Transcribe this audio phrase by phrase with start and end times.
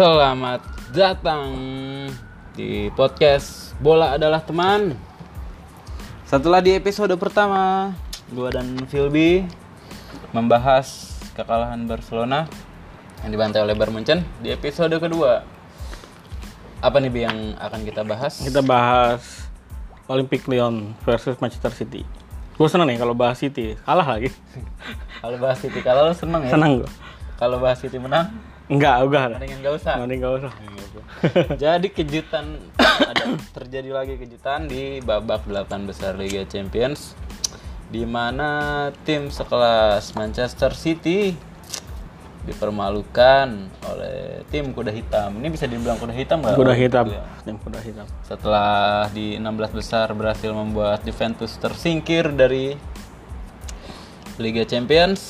[0.00, 0.64] Selamat
[0.96, 1.52] datang
[2.56, 4.96] di podcast Bola adalah teman.
[6.24, 7.92] Setelah di episode pertama,
[8.32, 9.44] gua dan Philby
[10.32, 12.48] membahas kekalahan Barcelona
[13.20, 14.24] yang dibantai oleh Bayern Munchen.
[14.40, 15.44] Di episode kedua,
[16.80, 18.40] apa nih Bi yang akan kita bahas?
[18.40, 19.52] Kita bahas
[20.08, 22.08] Olympic Lyon versus Manchester City.
[22.56, 24.32] Gue seneng nih kalau bahas City, kalah lagi.
[25.20, 26.56] Kalau bahas City kalah lo seneng ya?
[26.56, 26.90] Seneng gue.
[27.36, 28.32] Kalau bahas City menang,
[28.70, 29.26] Enggak, enggak.
[29.34, 29.94] mendingan gak usah.
[29.98, 30.52] Mending gak usah.
[31.66, 37.18] Jadi kejutan ada terjadi lagi kejutan di babak 8 besar Liga Champions
[37.90, 41.34] di mana tim sekelas Manchester City
[42.46, 45.36] dipermalukan oleh tim kuda hitam.
[45.42, 46.56] Ini bisa dibilang kuda hitam nggak?
[46.56, 47.06] Kuda hitam.
[47.10, 47.22] Iya.
[47.44, 48.06] Tim kuda hitam.
[48.24, 52.78] Setelah di 16 besar berhasil membuat Juventus tersingkir dari
[54.40, 55.20] Liga Champions.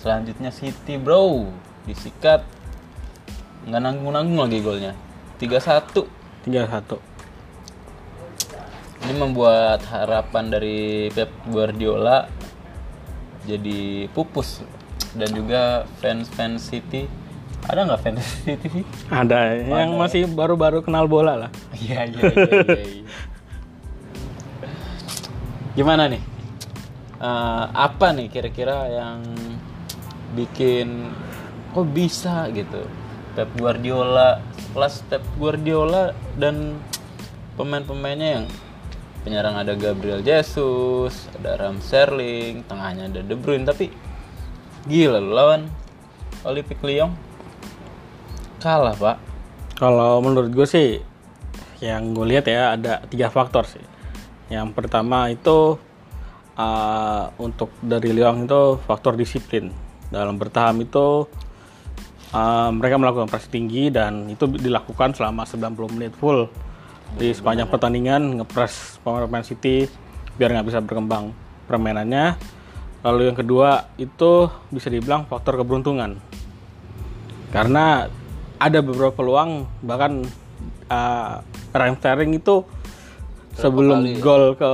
[0.00, 1.48] Selanjutnya City, Bro,
[1.84, 2.44] disikat
[3.68, 4.92] nggak nanggung-nanggung lagi golnya.
[5.40, 6.04] 3-1.
[6.48, 7.00] 3-1.
[9.00, 12.28] Ini membuat harapan dari Pep Guardiola
[13.48, 14.60] jadi pupus
[15.16, 17.08] dan juga fans-fans City
[17.68, 18.84] ada nggak fans City sih?
[19.12, 21.50] Ada yang masih baru-baru kenal bola lah.
[21.76, 22.80] Iya iya iya.
[22.80, 23.04] iya.
[25.76, 26.22] Gimana nih?
[27.20, 29.20] Eh, apa nih kira-kira yang
[30.32, 31.12] bikin
[31.70, 32.82] kok bisa gitu?
[33.34, 34.42] Pep Guardiola,
[34.74, 36.82] kelas Pep Guardiola dan
[37.54, 38.46] pemain-pemainnya yang
[39.22, 43.92] penyerang ada Gabriel Jesus, ada Ram Sterling, tengahnya ada De Bruyne tapi
[44.88, 45.68] gila lawan
[46.42, 47.12] Olympic Lyon
[48.60, 49.16] kalah pak
[49.80, 51.00] Kalau menurut gue sih,
[51.80, 53.80] yang gue lihat ya ada tiga faktor sih.
[54.52, 55.80] Yang pertama itu
[56.60, 59.72] uh, untuk dari Lyon itu faktor disiplin
[60.12, 61.24] dalam bertahan itu
[62.34, 66.50] uh, mereka melakukan press tinggi dan itu dilakukan selama 90 menit full.
[67.18, 69.90] Di sepanjang pertandingan ngepres pemain City
[70.38, 71.34] biar nggak bisa berkembang
[71.66, 72.38] permainannya.
[73.00, 76.20] Lalu yang kedua itu bisa dibilang faktor keberuntungan.
[77.50, 78.06] Karena
[78.60, 80.22] ada beberapa peluang bahkan
[80.92, 81.40] uh,
[81.72, 82.62] Raheem Sterling itu
[83.56, 84.70] sebelum gol ke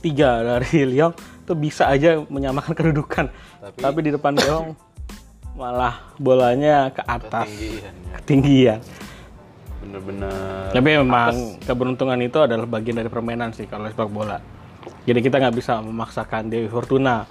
[0.00, 3.26] tiga dari Lyon itu bisa aja menyamakan kedudukan.
[3.62, 4.72] Tapi, di depan Lyon
[5.52, 8.16] malah bolanya ke atas tinggian ya.
[8.20, 8.80] ketinggian
[9.82, 11.34] bener-bener tapi memang
[11.66, 14.38] keberuntungan itu adalah bagian dari permainan sih kalau sepak bola
[15.02, 17.26] jadi kita nggak bisa memaksakan Dewi Fortuna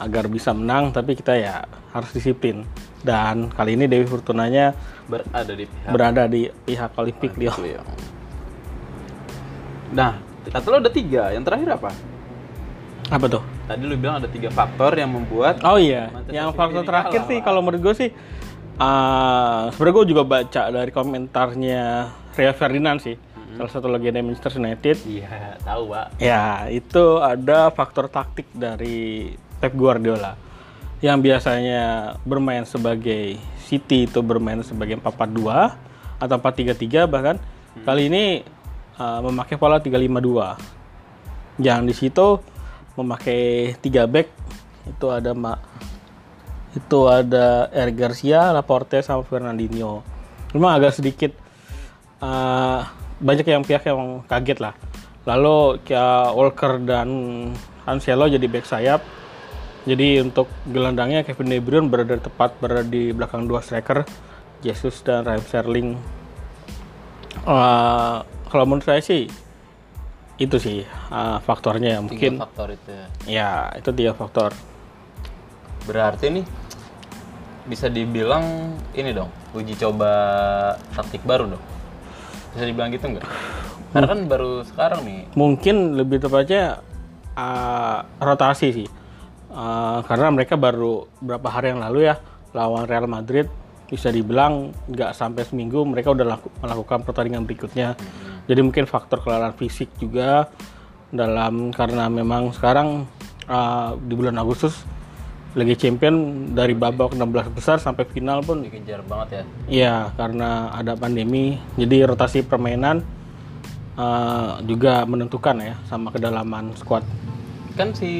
[0.00, 1.62] agar bisa menang tapi kita ya
[1.94, 2.66] harus disiplin
[3.04, 4.72] dan kali ini Dewi Fortunanya
[5.06, 7.84] berada di pihak berada di pihak Olimpik Lyon.
[9.94, 10.16] Nah,
[10.48, 11.30] kata lo ada tiga.
[11.30, 11.90] Yang terakhir apa?
[13.12, 13.42] Apa tuh?
[13.68, 17.20] Tadi lu bilang ada tiga faktor yang membuat oh iya Manchester yang City faktor terakhir
[17.20, 18.10] kalah, sih kalau menurut gue sih
[18.80, 21.82] uh, sebenarnya gue juga baca dari komentarnya
[22.34, 23.16] Rio Ferdinand sih.
[23.54, 24.96] Salah satu legenda Manchester United.
[25.06, 26.18] Iya, tahu pak.
[26.18, 29.30] Ya, itu ada faktor taktik dari
[29.62, 30.34] Pep Guardiola
[31.04, 35.76] yang biasanya bermain sebagai City itu bermain sebagai 4-4-2
[36.16, 37.36] atau 4-3-3 bahkan
[37.84, 38.40] kali ini
[38.96, 41.60] uh, memakai pola 3-5-2.
[41.60, 42.40] Yang di situ
[42.94, 44.28] memakai 3 back
[44.84, 45.56] itu ada Ma
[46.74, 50.02] itu ada Eric Garcia, Laporte sama Fernandinho.
[50.50, 51.30] Memang agak sedikit
[52.18, 52.82] uh,
[53.22, 54.74] banyak yang pihak yang kaget lah.
[55.22, 57.08] Lalu kayak Walker dan
[57.86, 59.00] Cancelo jadi back sayap.
[59.86, 64.02] Jadi untuk gelandangnya Kevin De Bruyne berada tepat berada di belakang dua striker,
[64.64, 65.88] Jesus dan Raheem Sterling.
[67.46, 69.30] Uh, kalau menurut saya sih
[70.34, 70.78] itu sih
[71.14, 73.06] uh, faktornya Tiga mungkin faktor itu ya.
[73.30, 74.50] ya itu tiga faktor.
[75.86, 76.46] Berarti nih
[77.64, 80.12] bisa dibilang ini dong uji coba
[80.92, 81.64] taktik baru dong.
[82.54, 83.26] Bisa dibilang gitu nggak?
[83.94, 85.20] Karena kan baru sekarang nih.
[85.38, 86.82] Mungkin lebih tepatnya
[87.38, 88.88] uh, rotasi sih.
[89.54, 92.18] Uh, karena mereka baru berapa hari yang lalu ya
[92.50, 93.46] lawan Real Madrid
[93.86, 97.94] bisa dibilang nggak sampai seminggu mereka udah laku- melakukan pertandingan berikutnya.
[98.44, 100.52] Jadi mungkin faktor kelelahan fisik juga
[101.08, 103.08] dalam karena memang sekarang
[103.48, 104.84] uh, di bulan Agustus
[105.54, 109.44] Liga Champion dari babak 16 besar sampai final pun Dikejar banget ya.
[109.70, 113.06] Iya, karena ada pandemi, jadi rotasi permainan
[113.94, 117.06] eh, juga menentukan ya sama kedalaman squad.
[117.78, 118.10] Kan si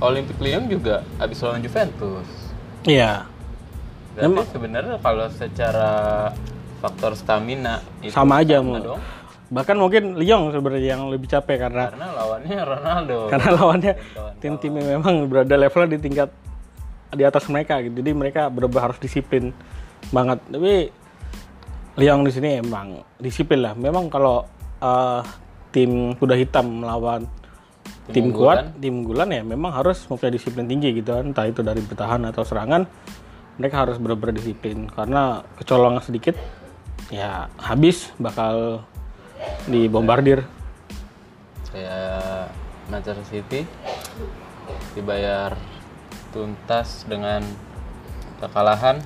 [0.00, 2.28] Olympic Lyon juga habis lawan Juventus.
[2.88, 3.28] Iya,
[4.14, 5.90] Berarti sebenarnya kalau secara
[6.84, 8.76] faktor stamina itu sama aja mau.
[8.76, 9.00] dong.
[9.48, 13.18] Bahkan mungkin Lyon sebenarnya yang lebih capek karena Karena lawannya Ronaldo.
[13.32, 13.92] karena lawannya
[14.40, 16.28] tim-tim yang memang berada levelnya di tingkat
[17.14, 18.04] di atas mereka gitu.
[18.04, 19.56] Jadi mereka benar harus disiplin
[20.12, 20.44] banget.
[20.44, 20.92] Tapi
[21.96, 23.72] Lyon di sini emang disiplin lah.
[23.72, 24.44] Memang kalau
[24.82, 25.20] eh,
[25.72, 27.24] tim kuda hitam melawan
[28.10, 31.32] tim, Tim kuat, tim unggulan ya memang harus mempunyai disiplin tinggi gitu kan.
[31.32, 32.84] Entah itu dari bertahan atau serangan,
[33.56, 36.34] mereka harus benar-benar disiplin karena kecolongan sedikit
[37.12, 38.80] ya habis bakal
[39.68, 40.44] dibombardir.
[41.74, 42.54] kayak
[42.86, 43.60] Manchester City
[44.94, 45.58] dibayar
[46.30, 47.42] tuntas dengan
[48.38, 49.02] kekalahan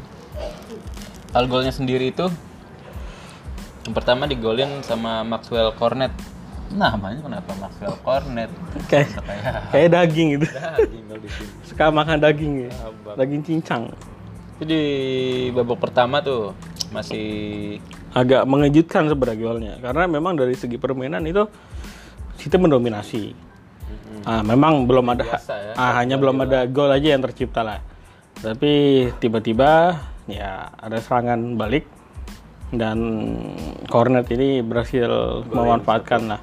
[1.32, 2.28] al golnya sendiri itu
[3.88, 6.12] yang pertama digolin sama Maxwell Cornet
[6.68, 8.52] namanya kenapa Maxwell Cornet
[8.92, 9.16] Kayak
[9.72, 10.46] kayak daging gitu.
[10.52, 12.70] daging gol di sini Suka makan daging ya.
[12.84, 13.16] Abang.
[13.16, 13.82] Daging cincang.
[14.58, 14.82] itu di
[15.56, 16.52] babak pertama tuh
[16.88, 17.29] masih
[18.17, 21.44] agak mengejutkan sebenarnya golnya karena memang dari segi permainan itu
[22.38, 23.35] City mendominasi.
[24.23, 27.82] Ah, memang belum ada Biasa ya, ah, hanya belum ada gol aja yang tercipta lah.
[28.38, 29.99] Tapi tiba-tiba
[30.31, 31.85] ya ada serangan balik.
[32.69, 32.99] Dan
[33.88, 35.08] Cornet ini berhasil
[35.49, 36.40] memanfaatkan lah.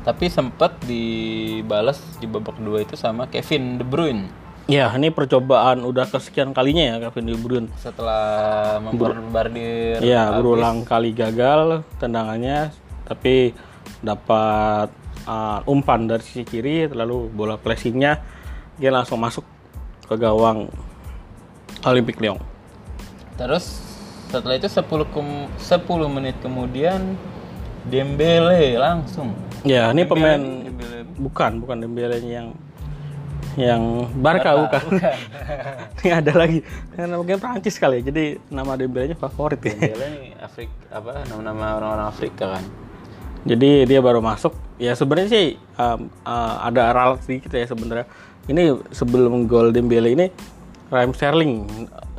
[0.00, 4.32] tapi sempat dibalas di babak kedua itu sama Kevin De Bruyne
[4.70, 7.68] Ya, ini percobaan udah kesekian kalinya ya Kevin De Bruyne.
[7.74, 12.70] setelah membombardir Ya, berulang kali gagal tendangannya,
[13.02, 13.50] tapi
[13.98, 14.94] dapat
[15.26, 18.22] uh, umpan dari sisi kiri, lalu bola flashingnya
[18.78, 19.42] dia langsung masuk
[20.06, 20.70] ke gawang
[21.82, 22.38] Olympic Lyon.
[23.34, 23.82] Terus
[24.30, 27.18] setelah itu 10 kem- 10 menit kemudian
[27.90, 29.34] Dembele langsung.
[29.66, 32.54] Ya, ini pemain Dembele bukan bukan Dembele yang
[33.58, 35.00] yang Barca, bukan.
[36.04, 36.62] ini ada lagi.
[36.94, 38.12] Karena mungkin Prancis kali ya.
[38.12, 39.74] Jadi nama Dembele-nya favorit ya.
[39.74, 42.64] Dembele ini Afrik apa nama-nama orang-orang Afrika kan.
[43.42, 44.52] Jadi dia baru masuk.
[44.76, 45.46] Ya sebenarnya sih
[45.80, 48.06] um, uh, ada ralat sedikit ya sebenarnya.
[48.46, 50.26] Ini sebelum gol Dembele ini
[50.90, 51.52] Raheem Sterling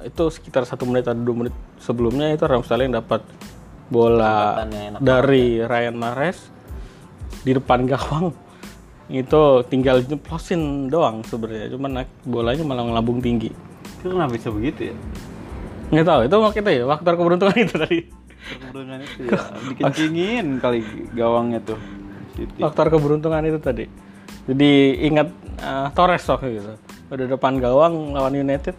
[0.01, 3.21] itu sekitar satu menit atau dua menit sebelumnya itu Raheem Sterling dapat
[3.91, 4.63] bola
[5.03, 6.47] dari Ryan Mahrez
[7.43, 8.31] di depan gawang
[9.11, 13.51] itu tinggal nyeplosin doang sebenarnya cuman bolanya malah ngelambung tinggi
[13.99, 14.95] Itu kenapa bisa begitu ya?
[15.91, 17.99] nggak tahu itu waktu itu ya faktor keberuntungan itu tadi
[18.41, 20.79] Keberuntungan itu ya dikencingin kali
[21.13, 21.79] gawangnya tuh.
[22.31, 22.57] City.
[22.63, 23.85] faktor keberuntungan itu tadi
[24.47, 24.71] jadi
[25.11, 25.27] ingat
[25.59, 26.73] uh, Torres waktu gitu
[27.11, 28.73] udah depan gawang lawan United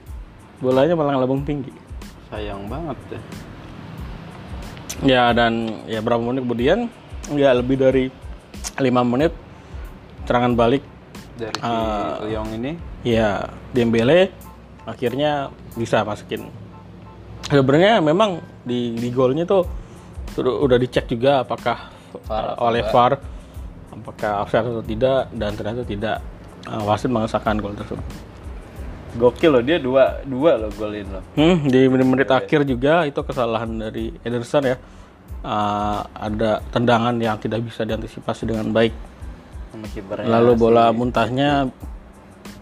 [0.65, 1.69] bolanya malah ngelambung tinggi
[2.33, 3.21] Sayang banget ya.
[5.05, 6.79] ya dan ya berapa menit kemudian
[7.37, 8.09] ya lebih dari
[8.81, 9.37] lima menit
[10.27, 10.83] serangan balik
[11.33, 12.21] Dari si Ah.
[12.23, 12.73] Lyon ini
[13.03, 14.31] ya Dembele
[14.85, 16.47] akhirnya bisa masukin
[17.49, 19.65] sebenarnya memang di di golnya tuh
[20.33, 21.91] sudah udah dicek juga apakah
[22.29, 23.19] VAR uh, oleh VAR
[23.93, 26.17] apakah offside atau tidak dan ternyata tidak
[26.69, 28.05] uh, wasit mengesahkan gol tersebut
[29.17, 31.25] gokil loh dia dua dua loh golin loh.
[31.37, 34.77] Hmm, di menit-menit akhir juga itu kesalahan dari Ederson ya.
[35.43, 38.95] Uh, ada tendangan yang tidak bisa diantisipasi dengan baik.
[40.29, 41.69] Lalu bola muntahnya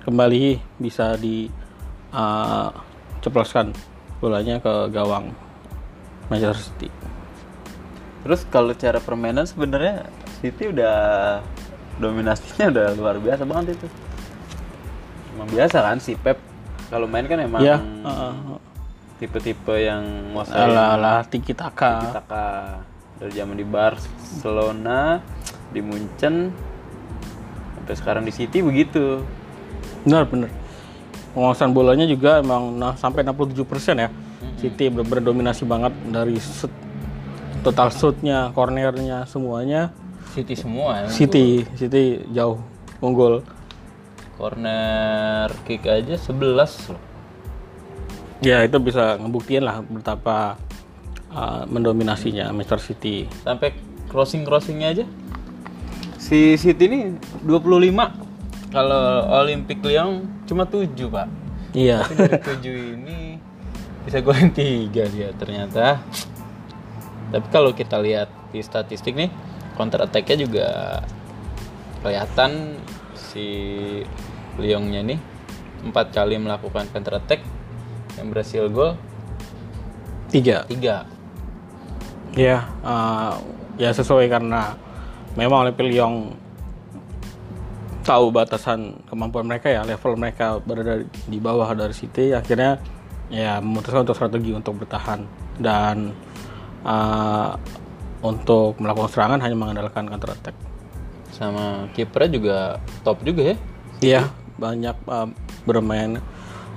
[0.06, 1.50] kembali bisa di
[2.14, 2.70] uh,
[3.20, 3.74] ceploskan
[4.20, 5.32] bolanya ke gawang
[6.30, 6.88] Manchester City.
[8.22, 10.06] Terus kalau cara permainan sebenarnya
[10.40, 10.96] City udah
[12.00, 13.88] dominasinya udah luar biasa banget itu.
[15.36, 16.36] Emang biasa kan si Pep
[16.90, 18.58] kalau main kan emang Ya, uh,
[19.22, 22.12] tipe-tipe yang nguasain ala ala tiki taka.
[22.12, 22.46] Taka
[23.20, 25.20] dari zaman di Barcelona,
[25.70, 26.50] di Munchen,
[27.90, 29.26] sampai sekarang di City begitu.
[30.06, 30.46] Benar benar.
[31.34, 33.66] Penguasaan bolanya juga emang nah, sampai 67%
[33.98, 34.10] ya.
[34.62, 36.70] City ber- berdominasi banget dari shoot,
[37.66, 39.90] total shootnya, cornernya, semuanya.
[40.30, 41.06] City semua ya.
[41.10, 42.62] City, City jauh
[43.02, 43.42] unggul.
[44.38, 47.02] Corner kick aja 11 loh.
[48.40, 50.54] Ya itu bisa ngebuktiin lah betapa
[51.34, 53.26] uh, mendominasinya Manchester City.
[53.42, 53.74] Sampai
[54.06, 55.04] crossing-crossingnya aja.
[56.20, 57.00] Si City ini
[57.48, 58.68] 25.
[58.70, 59.04] Kalau
[59.40, 61.26] Olympic Lyon cuma 7, Pak.
[61.72, 62.04] Iya.
[62.04, 63.18] Tapi dari 7 ini
[64.04, 65.98] bisa golin 3 dia ternyata.
[67.32, 69.32] Tapi kalau kita lihat di statistik nih,
[69.80, 70.68] counter attack-nya juga
[72.04, 72.78] kelihatan
[73.16, 73.46] si
[74.60, 75.20] Lyonnya nih
[75.80, 77.40] empat kali melakukan counter attack
[78.20, 78.96] yang berhasil gol
[80.30, 80.62] Tiga.
[80.70, 82.38] 3.
[82.38, 83.34] Ya, uh,
[83.74, 84.78] ya sesuai karena
[85.38, 86.34] memang Olympique Lyon
[88.00, 92.80] tahu batasan kemampuan mereka ya, level mereka berada di bawah dari City, akhirnya
[93.30, 95.22] ya memutuskan untuk strategi untuk bertahan.
[95.60, 96.10] Dan
[96.82, 97.52] uh,
[98.20, 100.56] untuk melakukan serangan hanya mengandalkan counter attack.
[101.32, 102.58] Sama kipernya juga
[103.04, 103.56] top juga ya.
[104.00, 104.22] Iya,
[104.56, 105.28] banyak uh,
[105.64, 106.20] bermain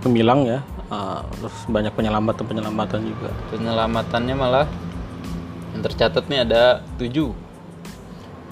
[0.03, 0.59] gemilang ya.
[0.91, 3.31] Uh, terus banyak penyelamatan penyelamatan juga.
[3.51, 4.67] Penyelamatannya malah
[5.73, 7.42] yang tercatat nih ada 7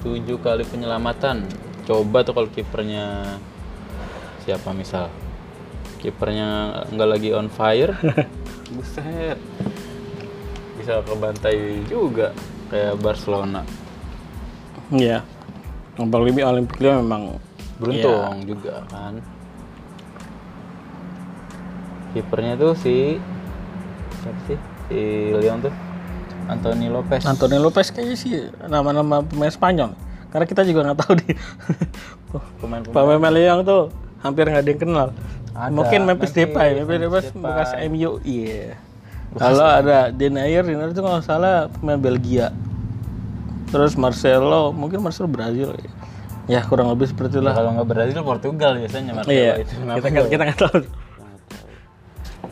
[0.01, 1.45] 7 kali penyelamatan.
[1.85, 3.37] Coba tuh kalau kipernya
[4.41, 5.13] siapa misal
[6.01, 7.93] kipernya nggak lagi on fire,
[8.73, 9.37] buset.
[10.81, 12.33] Bisa kebantai juga
[12.73, 13.61] kayak Barcelona.
[14.89, 15.21] Iya.
[16.01, 17.23] Apalagi Olimpik Lyon memang
[17.81, 19.17] Beruntung juga kan.
[22.13, 23.17] Kipernya tuh si
[24.21, 24.59] siapa sih?
[24.85, 25.01] Si
[25.33, 25.73] Lyon tuh
[26.51, 27.23] Anthony Lopez.
[27.23, 28.33] Antonio Lopez kayaknya sih
[28.67, 29.95] nama-nama pemain Spanyol.
[30.31, 31.31] Karena kita juga nggak tahu di
[32.59, 35.07] Pemain-pemain pemain Lyon tuh hampir nggak ada yang kenal.
[35.51, 38.11] Ada, Mungkin Memphis Memphis, Depay, Memphis Memphis Depay bekas MU.
[38.23, 38.79] Iya.
[39.31, 42.51] Kalau ada Denayer, Denayer itu kalau salah pemain Belgia.
[43.71, 45.75] Terus Marcelo, mungkin Marcelo Brazil.
[46.47, 47.53] Ya kurang lebih seperti Ya, itulah.
[47.55, 49.53] kalau nggak Brazil Portugal biasanya Marcelo Iya.
[49.59, 49.71] itu.
[49.75, 50.77] Kita nggak kita nggak tahu.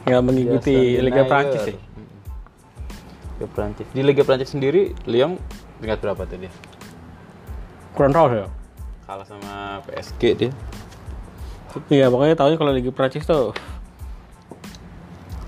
[0.07, 1.21] Nggak mengikuti Biasa Liga.
[1.27, 1.75] Prancis sih.
[3.39, 3.87] Liga Prancis.
[3.95, 5.39] Di Liga Prancis sendiri Lyon
[5.79, 6.51] peringkat berapa tuh dia?
[7.95, 8.51] Kurang tahu ya.
[9.07, 10.51] Kalah sama PSG dia.
[11.87, 13.55] Iya, pokoknya tahunya kalau Liga Prancis tuh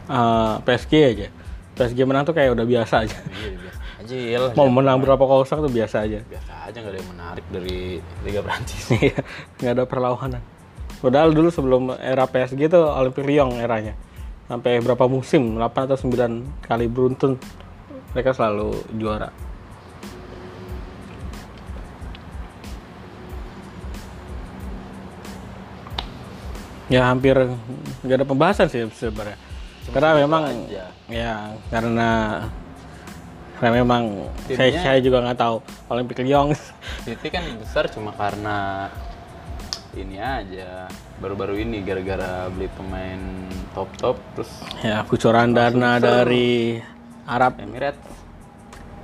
[0.08, 1.28] eh, PSG aja.
[1.76, 3.18] PSG menang tuh kayak udah biasa aja.
[3.28, 3.80] Iya, biasa
[4.16, 4.40] ya.
[4.56, 6.24] Mau menang berapa kosong tuh biasa aja.
[6.24, 8.88] Biasa aja nggak ada yang menarik dari Liga Prancis.
[9.04, 9.20] Iya,
[9.60, 10.42] nggak ada perlawanan.
[11.04, 14.00] Padahal dulu sebelum era PSG tuh Olympique Lyon eranya.
[14.48, 17.40] Sampai berapa musim, 8 atau 9 kali beruntun
[18.12, 19.30] mereka selalu juara.
[26.92, 27.36] Ya hampir
[28.04, 29.40] nggak ada pembahasan sih sebenarnya.
[29.92, 30.86] Karena memang aja.
[31.10, 31.34] ya
[31.74, 32.10] karena
[33.58, 34.04] karena memang
[34.48, 35.56] saya, Timnya- saya juga nggak tahu
[35.90, 36.54] Olympique Lyon
[37.04, 38.88] City kan besar cuma karena
[39.98, 40.88] ini aja
[41.20, 43.20] baru-baru ini gara-gara beli pemain
[43.76, 46.80] top-top terus Ya, kucuran dana dari
[47.32, 47.64] Arab.
[47.64, 48.04] Emirates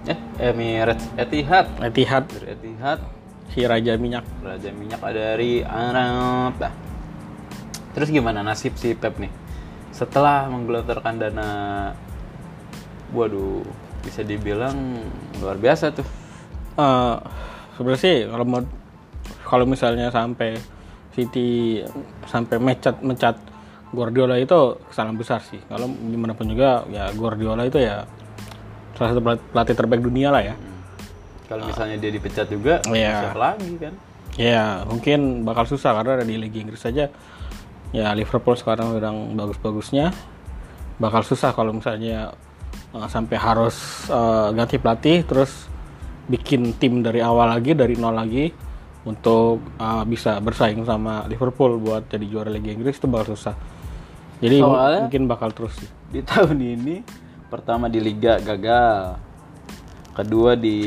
[0.08, 1.72] eh Emirates Etihad.
[1.80, 2.28] Etihad.
[2.28, 3.00] Dari Etihad.
[3.52, 4.28] Si Raja Minyak.
[4.44, 6.60] Raja minyak ada dari Arab.
[6.60, 6.74] Nah,
[7.96, 9.32] terus gimana nasib si Pep nih?
[9.96, 11.50] Setelah menggelontorkan dana
[13.16, 13.64] waduh
[14.04, 15.00] bisa dibilang
[15.40, 16.08] luar biasa tuh.
[16.78, 17.16] Eh,
[17.80, 18.62] sebenarnya sih kalau mau
[19.48, 20.60] kalau misalnya sampai
[21.16, 21.82] City
[22.30, 23.36] sampai mecat mecat
[23.90, 25.58] Guardiola itu kesalahan besar sih.
[25.66, 28.06] Kalau gimana pun juga ya Guardiola itu ya
[28.98, 30.56] salah satu pelat- pelatih terbaik dunia lah ya.
[31.46, 33.32] kalau misalnya dia dipecat juga Iya.
[33.32, 33.94] siapa lagi kan
[34.36, 37.10] Ya mungkin bakal susah karena di Liga Inggris saja
[37.90, 40.14] ya Liverpool sekarang sedang bagus-bagusnya
[40.98, 42.36] bakal susah kalau misalnya
[42.92, 43.74] uh, sampai harus
[44.08, 45.66] uh, ganti pelatih terus
[46.26, 48.52] bikin tim dari awal lagi dari nol lagi
[49.08, 53.56] untuk uh, bisa bersaing sama Liverpool buat jadi juara Liga Inggris itu bakal susah.
[54.38, 55.90] Jadi Soalnya- mungkin bakal terus sih.
[56.08, 56.96] di tahun ini
[57.48, 59.16] pertama di Liga gagal
[60.14, 60.78] kedua di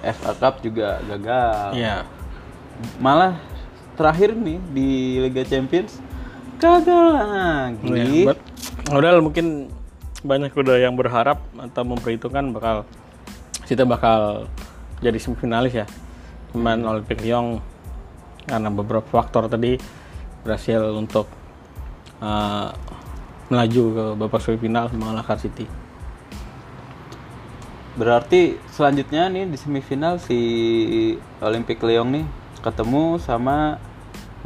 [0.00, 2.04] FA Cup juga gagal Iya.
[2.96, 3.36] malah
[3.94, 4.88] terakhir nih di
[5.20, 6.00] Liga Champions
[6.56, 8.34] gagal lagi Ya,
[8.84, 9.70] Padahal mungkin
[10.20, 12.84] banyak udah yang berharap atau memperhitungkan bakal
[13.64, 14.50] kita bakal
[15.00, 15.86] jadi semifinalis ya.
[16.50, 17.62] Cuman Olympique Lyon
[18.44, 19.78] karena beberapa faktor tadi
[20.42, 21.30] berhasil untuk
[22.18, 22.74] uh,
[23.50, 25.66] melaju ke babak semifinal mengalahkan City.
[27.98, 30.38] berarti selanjutnya nih di semifinal si
[31.42, 32.24] Olympic Lyon nih
[32.62, 33.76] ketemu sama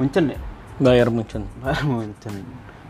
[0.01, 0.41] Munchen ya
[0.75, 1.47] Bayar Munchen.
[1.63, 2.43] Bayern Munchen.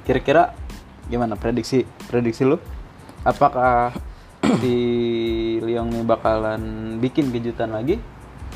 [0.09, 0.57] Kira-kira
[1.05, 2.57] gimana prediksi prediksi lu?
[3.29, 3.93] Apakah
[4.65, 4.77] si
[5.61, 6.63] Lyon nih bakalan
[6.97, 8.01] bikin kejutan lagi?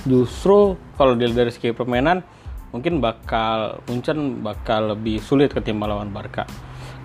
[0.09, 2.25] Justru kalau dilihat dari segi permainan
[2.73, 6.49] mungkin bakal Munchen bakal lebih sulit ketimbang lawan Barca.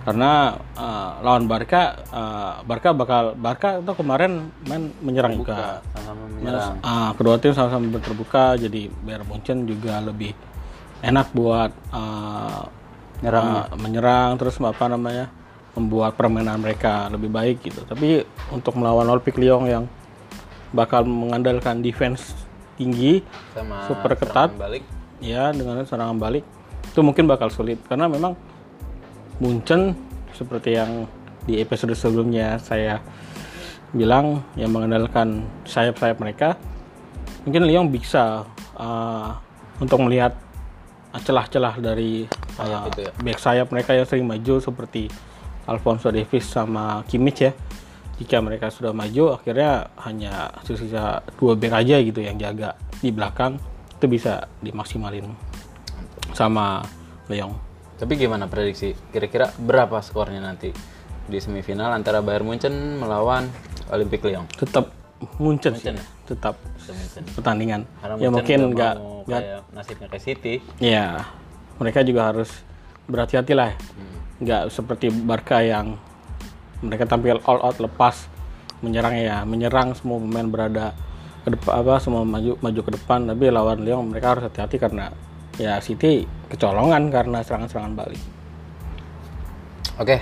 [0.04, 5.80] Karena eh, lawan Barca eh, Barca bakal Barca itu kemarin main menyerang juga.
[5.96, 6.78] Sama menyerang.
[6.84, 10.36] Ah, kedua tim sama-sama terbuka jadi Bayern Munchen juga lebih
[11.00, 12.62] enak buat eh,
[13.24, 13.46] Nyerang.
[13.72, 15.32] eh, menyerang terus apa namanya
[15.74, 17.82] membuat permainan mereka lebih baik gitu.
[17.88, 19.84] Tapi untuk melawan Olympique Lyon yang
[20.74, 22.34] bakal mengandalkan defense
[22.74, 23.22] tinggi
[23.54, 24.50] sama super ketat.
[24.58, 24.82] balik.
[25.22, 26.42] ya dengan serangan balik
[26.84, 28.34] itu mungkin bakal sulit karena memang
[29.42, 29.96] Munchen
[30.34, 31.06] seperti yang
[31.44, 32.98] di episode sebelumnya saya
[33.94, 36.58] bilang yang mengandalkan sayap-sayap mereka
[37.46, 38.42] mungkin Lyon bisa
[38.74, 39.30] uh,
[39.78, 40.34] untuk melihat
[41.14, 43.12] celah-celah dari Sayap uh, itu ya?
[43.18, 45.10] back sayap mereka yang sering maju seperti
[45.66, 47.52] Alfonso Davies sama Kimmich ya.
[48.14, 53.58] Jika mereka sudah maju akhirnya hanya sisa dua back aja gitu yang jaga di belakang.
[53.98, 55.26] Itu bisa dimaksimalin
[56.30, 56.86] sama
[57.26, 57.63] Lyon
[57.94, 58.92] Tapi gimana prediksi?
[59.14, 60.74] Kira-kira berapa skornya nanti
[61.24, 63.48] di semifinal antara Bayern Munchen melawan
[63.94, 64.50] Olympic Lyon?
[64.54, 64.90] Tetap
[65.38, 65.88] Munchen sih.
[65.88, 66.06] Munchen ya?
[66.26, 67.22] Tetap Munchen.
[67.38, 67.80] pertandingan.
[68.02, 70.54] Karena ya Munchen mungkin nggak nggak nasibnya kayak City.
[70.82, 71.24] ya
[71.78, 72.50] mereka juga harus
[73.06, 73.72] berhati-hati lah.
[73.72, 74.16] Hmm.
[74.42, 75.96] Nggak seperti Barca yang
[76.84, 78.28] mereka tampil all out lepas
[78.84, 80.92] menyerang ya menyerang semua pemain berada
[81.44, 85.08] ke depan apa semua maju maju ke depan tapi lawan Lyon mereka harus hati-hati karena
[85.56, 88.22] ya City kecolongan karena serangan-serangan balik.
[90.00, 90.18] Oke.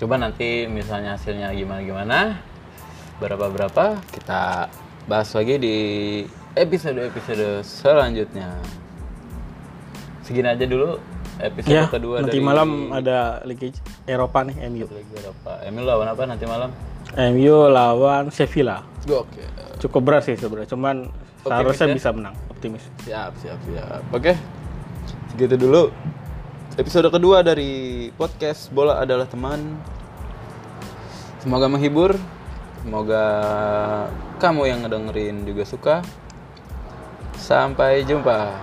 [0.00, 2.40] Coba nanti misalnya hasilnya gimana-gimana,
[3.20, 4.72] berapa-berapa kita
[5.04, 5.76] bahas lagi di
[6.56, 8.56] episode-episode selanjutnya.
[10.24, 10.96] Segini aja dulu
[11.40, 13.68] episode Ya, kedua nanti dari malam ada Liga
[14.08, 14.86] Eropa nih MU.
[14.88, 15.52] Liga Eropa.
[15.64, 16.70] Emil lawan apa nanti malam?
[17.16, 18.84] MU lawan Sevilla.
[19.04, 19.44] Oke.
[19.80, 21.08] Cukup berat sih sebenarnya, cuman
[21.44, 21.96] seharusnya ya?
[21.96, 22.34] bisa menang.
[22.52, 22.84] Optimis.
[23.04, 24.00] Siap, siap, siap.
[24.12, 24.59] Oke.
[25.30, 25.94] Segitu dulu.
[26.74, 29.78] Episode kedua dari podcast Bola adalah teman.
[31.38, 32.18] Semoga menghibur.
[32.82, 33.24] Semoga
[34.42, 35.96] kamu yang ngedengerin juga suka.
[37.38, 38.58] Sampai jumpa.